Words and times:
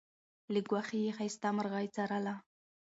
له 0.53 0.59
ګوښې 0.69 0.99
یې 1.05 1.11
ښایسته 1.17 1.49
مرغۍ 1.55 1.87
څارله 1.95 2.35